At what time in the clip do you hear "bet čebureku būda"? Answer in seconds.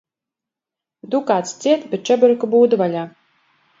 1.91-2.81